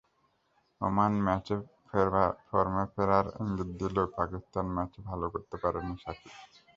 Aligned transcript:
Oman 0.81 1.13
ম্যাচে 1.25 1.55
ফর্মে 2.47 2.85
ফেরার 2.93 3.25
ইঙ্গিত 3.41 3.69
দিলেও 3.79 4.07
পাকিস্তান 4.17 4.65
ম্যাচে 4.75 4.99
ভালো 5.09 5.25
করতে 5.33 5.55
পারেননি 5.63 5.95
সাকিব। 6.03 6.33